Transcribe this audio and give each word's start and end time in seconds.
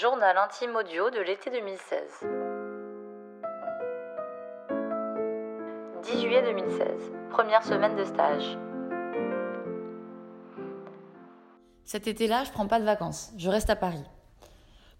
Journal 0.00 0.36
intime 0.38 0.74
audio 0.74 1.08
de 1.10 1.20
l'été 1.20 1.50
2016. 1.50 2.26
10 6.02 6.20
juillet 6.20 6.42
2016. 6.42 7.12
Première 7.30 7.62
semaine 7.62 7.94
de 7.94 8.04
stage. 8.04 8.58
Cet 11.84 12.08
été-là, 12.08 12.42
je 12.42 12.50
prends 12.50 12.66
pas 12.66 12.80
de 12.80 12.84
vacances. 12.84 13.30
Je 13.36 13.48
reste 13.48 13.70
à 13.70 13.76
Paris. 13.76 14.02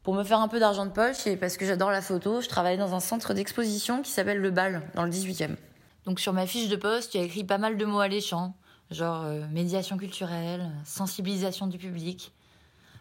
Pour 0.04 0.14
me 0.14 0.22
faire 0.22 0.38
un 0.38 0.46
peu 0.46 0.60
d'argent 0.60 0.86
de 0.86 0.92
poche 0.92 1.26
et 1.26 1.36
parce 1.36 1.56
que 1.56 1.66
j'adore 1.66 1.90
la 1.90 2.02
photo, 2.02 2.40
je 2.40 2.48
travaille 2.48 2.78
dans 2.78 2.94
un 2.94 3.00
centre 3.00 3.34
d'exposition 3.34 4.00
qui 4.00 4.12
s'appelle 4.12 4.38
Le 4.38 4.52
Bal, 4.52 4.82
dans 4.94 5.02
le 5.02 5.10
18e. 5.10 5.56
Donc 6.04 6.20
sur 6.20 6.32
ma 6.32 6.46
fiche 6.46 6.68
de 6.68 6.76
poste, 6.76 7.14
il 7.14 7.20
y 7.20 7.24
a 7.24 7.26
écrit 7.26 7.42
pas 7.42 7.58
mal 7.58 7.76
de 7.76 7.84
mots 7.84 8.00
alléchants, 8.00 8.54
genre 8.92 9.24
euh, 9.24 9.44
médiation 9.50 9.96
culturelle, 9.96 10.70
sensibilisation 10.84 11.66
du 11.66 11.78
public. 11.78 12.32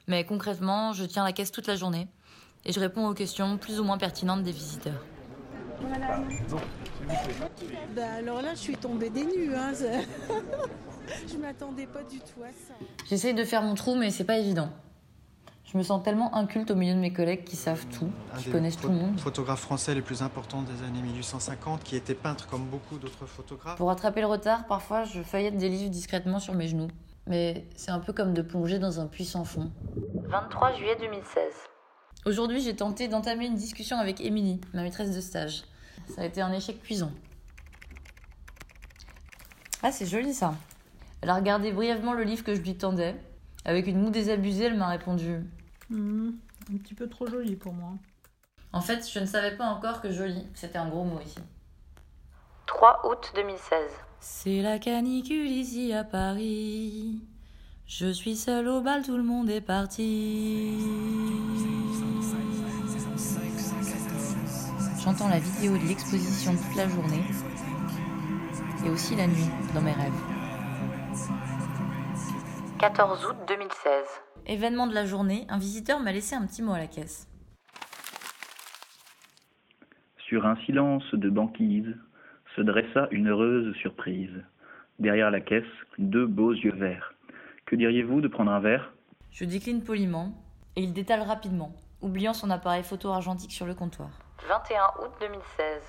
Mais 0.07 0.25
concrètement, 0.25 0.93
je 0.93 1.05
tiens 1.05 1.23
la 1.23 1.31
caisse 1.31 1.51
toute 1.51 1.67
la 1.67 1.75
journée 1.75 2.07
et 2.65 2.71
je 2.71 2.79
réponds 2.79 3.07
aux 3.07 3.13
questions 3.13 3.57
plus 3.57 3.79
ou 3.79 3.83
moins 3.83 3.97
pertinentes 3.97 4.43
des 4.43 4.51
visiteurs. 4.51 5.05
Bah 7.95 8.01
alors 8.17 8.41
là, 8.41 8.53
je 8.53 8.59
suis 8.59 8.77
tombée 8.77 9.09
des 9.09 9.25
nues. 9.25 9.53
Hein. 9.55 9.73
je 11.31 11.37
m'attendais 11.37 11.85
pas 11.85 12.03
du 12.03 12.19
tout 12.19 12.43
à 12.43 12.51
ça. 12.51 12.73
J'essaye 13.09 13.33
de 13.33 13.43
faire 13.43 13.61
mon 13.61 13.75
trou, 13.75 13.95
mais 13.95 14.09
c'est 14.09 14.23
pas 14.23 14.37
évident. 14.37 14.69
Je 15.65 15.77
me 15.77 15.83
sens 15.83 16.03
tellement 16.03 16.35
inculte 16.35 16.69
au 16.69 16.75
milieu 16.75 16.93
de 16.93 16.99
mes 16.99 17.11
collègues 17.11 17.45
qui 17.45 17.55
savent 17.55 17.85
tout, 17.87 18.09
un 18.31 18.37
qui 18.37 18.51
connaissent 18.51 18.77
tout 18.77 18.89
le 18.89 18.93
monde. 18.93 19.19
photographes 19.19 19.61
français 19.61 19.95
les 19.95 20.03
plus 20.03 20.21
importants 20.21 20.61
des 20.61 20.85
années 20.85 21.01
1850, 21.01 21.83
qui 21.83 21.95
était 21.95 22.13
peintre 22.13 22.47
comme 22.47 22.65
beaucoup 22.65 22.97
d'autres 22.99 23.25
photographes. 23.25 23.77
Pour 23.77 23.87
rattraper 23.87 24.21
le 24.21 24.27
retard, 24.27 24.67
parfois 24.67 25.03
je 25.03 25.23
feuillette 25.23 25.57
des 25.57 25.69
livres 25.69 25.89
discrètement 25.89 26.37
sur 26.37 26.53
mes 26.53 26.67
genoux. 26.67 26.89
Mais 27.27 27.65
c'est 27.75 27.91
un 27.91 27.99
peu 27.99 28.13
comme 28.13 28.33
de 28.33 28.41
plonger 28.41 28.79
dans 28.79 28.99
un 28.99 29.07
puits 29.07 29.25
sans 29.25 29.45
fond. 29.45 29.71
23 30.25 30.73
juillet 30.73 30.95
2016. 30.99 31.41
Aujourd'hui, 32.25 32.61
j'ai 32.61 32.75
tenté 32.75 33.07
d'entamer 33.07 33.45
une 33.45 33.55
discussion 33.55 33.97
avec 33.97 34.21
Émilie, 34.21 34.61
ma 34.73 34.83
maîtresse 34.83 35.15
de 35.15 35.21
stage. 35.21 35.63
Ça 36.15 36.21
a 36.21 36.25
été 36.25 36.41
un 36.41 36.51
échec 36.51 36.81
cuisant. 36.81 37.11
Ah, 39.81 39.91
c'est 39.91 40.05
joli 40.05 40.33
ça. 40.33 40.55
Elle 41.21 41.29
a 41.29 41.35
regardé 41.35 41.71
brièvement 41.71 42.13
le 42.13 42.23
livre 42.23 42.43
que 42.43 42.55
je 42.55 42.61
lui 42.61 42.75
tendais. 42.75 43.15
Avec 43.65 43.87
une 43.87 44.01
moue 44.01 44.09
désabusée, 44.09 44.65
elle 44.65 44.77
m'a 44.77 44.87
répondu 44.89 45.39
Hmm, 45.89 46.31
un 46.71 46.77
petit 46.77 46.93
peu 46.93 47.07
trop 47.07 47.27
joli 47.27 47.55
pour 47.55 47.73
moi. 47.73 47.91
En 48.71 48.81
fait, 48.81 49.07
je 49.09 49.19
ne 49.19 49.25
savais 49.25 49.55
pas 49.55 49.65
encore 49.65 50.01
que 50.01 50.11
joli, 50.11 50.47
c'était 50.55 50.77
un 50.77 50.89
gros 50.89 51.03
mot 51.03 51.19
ici. 51.25 51.39
3 52.65 53.01
août 53.09 53.31
2016. 53.35 53.91
C'est 54.19 54.61
la 54.61 54.79
canicule 54.79 55.47
ici 55.47 55.93
à 55.93 56.03
Paris. 56.03 57.12
Je 57.85 58.11
suis 58.11 58.35
seule 58.35 58.67
au 58.69 58.81
bal, 58.81 59.03
tout 59.03 59.17
le 59.17 59.23
monde 59.23 59.49
est 59.49 59.61
parti. 59.61 60.79
J'entends 65.03 65.27
la 65.27 65.39
vidéo 65.39 65.77
de 65.77 65.85
l'exposition 65.87 66.53
toute 66.53 66.77
la 66.77 66.87
journée 66.87 67.23
et 68.85 68.89
aussi 68.89 69.15
la 69.17 69.27
nuit 69.27 69.49
dans 69.75 69.81
mes 69.81 69.91
rêves. 69.91 70.13
14 72.79 73.25
août 73.25 73.35
2016. 73.49 73.69
Événement 74.47 74.87
de 74.87 74.93
la 74.93 75.05
journée, 75.05 75.45
un 75.49 75.59
visiteur 75.59 75.99
m'a 75.99 76.13
laissé 76.13 76.35
un 76.35 76.47
petit 76.47 76.61
mot 76.61 76.73
à 76.73 76.79
la 76.79 76.87
caisse. 76.87 77.29
Sur 80.29 80.45
un 80.45 80.55
silence 80.65 81.03
de 81.13 81.29
banquise 81.29 81.95
se 82.55 82.61
dressa 82.61 83.09
une 83.11 83.27
heureuse 83.27 83.75
surprise. 83.75 84.43
Derrière 84.99 85.31
la 85.31 85.41
caisse, 85.41 85.63
deux 85.97 86.25
beaux 86.25 86.53
yeux 86.53 86.75
verts. 86.75 87.13
Que 87.73 87.77
diriez-vous 87.77 88.21
de 88.21 88.27
prendre 88.27 88.51
un 88.51 88.59
verre? 88.59 88.93
Je 89.31 89.45
décline 89.45 89.81
poliment 89.81 90.31
et 90.75 90.83
il 90.83 90.93
détale 90.93 91.23
rapidement, 91.23 91.73
oubliant 92.01 92.35
son 92.35 92.51
appareil 92.51 92.83
photo 92.83 93.09
argentique 93.09 93.51
sur 93.51 93.65
le 93.65 93.73
comptoir. 93.73 94.11
21 94.47 95.03
août 95.03 95.11
2016. 95.19 95.81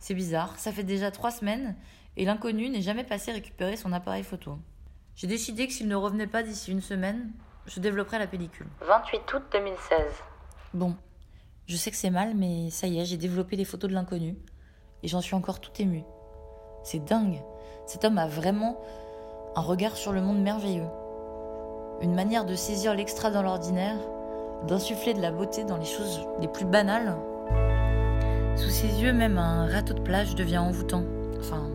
C'est 0.00 0.14
bizarre, 0.14 0.58
ça 0.58 0.72
fait 0.72 0.82
déjà 0.82 1.12
trois 1.12 1.30
semaines 1.30 1.76
et 2.16 2.24
l'inconnu 2.24 2.68
n'est 2.70 2.82
jamais 2.82 3.04
passé 3.04 3.30
récupérer 3.30 3.76
son 3.76 3.92
appareil 3.92 4.24
photo. 4.24 4.58
J'ai 5.14 5.28
décidé 5.28 5.68
que 5.68 5.72
s'il 5.72 5.86
ne 5.86 5.94
revenait 5.94 6.26
pas 6.26 6.42
d'ici 6.42 6.72
une 6.72 6.80
semaine, 6.80 7.30
je 7.66 7.78
développerai 7.78 8.18
la 8.18 8.26
pellicule. 8.26 8.66
28 8.80 9.34
août 9.34 9.42
2016. 9.52 10.00
Bon, 10.74 10.96
je 11.68 11.76
sais 11.76 11.92
que 11.92 11.96
c'est 11.96 12.10
mal, 12.10 12.34
mais 12.34 12.68
ça 12.70 12.88
y 12.88 12.98
est, 12.98 13.04
j'ai 13.04 13.16
développé 13.16 13.54
les 13.54 13.64
photos 13.64 13.88
de 13.88 13.94
l'inconnu 13.94 14.34
et 15.04 15.06
j'en 15.06 15.20
suis 15.20 15.36
encore 15.36 15.60
tout 15.60 15.80
émue. 15.80 16.02
C'est 16.82 17.04
dingue. 17.04 17.40
Cet 17.86 18.04
homme 18.04 18.18
a 18.18 18.26
vraiment 18.26 18.80
un 19.54 19.60
regard 19.60 19.96
sur 19.96 20.12
le 20.12 20.20
monde 20.20 20.42
merveilleux. 20.42 20.88
Une 22.00 22.14
manière 22.14 22.44
de 22.44 22.54
saisir 22.54 22.94
l'extra 22.94 23.30
dans 23.30 23.42
l'ordinaire, 23.42 23.98
d'insuffler 24.66 25.14
de 25.14 25.20
la 25.20 25.30
beauté 25.30 25.64
dans 25.64 25.76
les 25.76 25.84
choses 25.84 26.26
les 26.40 26.48
plus 26.48 26.64
banales. 26.64 27.16
Sous 28.56 28.70
ses 28.70 29.02
yeux, 29.02 29.12
même 29.12 29.38
un 29.38 29.66
râteau 29.66 29.94
de 29.94 30.00
plage 30.00 30.34
devient 30.34 30.58
envoûtant. 30.58 31.04
Enfin. 31.38 31.68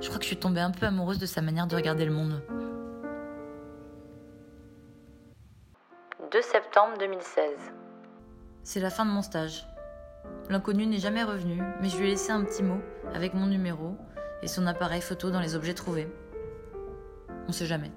Je 0.00 0.06
crois 0.06 0.18
que 0.18 0.22
je 0.22 0.28
suis 0.28 0.36
tombée 0.36 0.60
un 0.60 0.70
peu 0.70 0.86
amoureuse 0.86 1.18
de 1.18 1.26
sa 1.26 1.42
manière 1.42 1.66
de 1.66 1.74
regarder 1.74 2.04
le 2.04 2.12
monde. 2.12 2.42
2 6.30 6.42
septembre 6.42 6.98
2016. 7.00 7.50
C'est 8.62 8.80
la 8.80 8.90
fin 8.90 9.06
de 9.06 9.10
mon 9.10 9.22
stage. 9.22 9.66
L'inconnu 10.50 10.86
n'est 10.86 10.98
jamais 10.98 11.24
revenu, 11.24 11.62
mais 11.80 11.88
je 11.88 11.96
lui 11.96 12.06
ai 12.06 12.10
laissé 12.10 12.32
un 12.32 12.44
petit 12.44 12.62
mot 12.62 12.80
avec 13.14 13.34
mon 13.34 13.46
numéro 13.46 13.96
et 14.42 14.48
son 14.48 14.66
appareil 14.66 15.00
photo 15.00 15.30
dans 15.30 15.40
les 15.40 15.54
objets 15.54 15.74
trouvés. 15.74 16.08
On 17.48 17.52
sait 17.52 17.66
jamais. 17.66 17.90